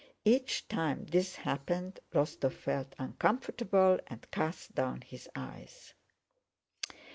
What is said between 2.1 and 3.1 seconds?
Rostóv felt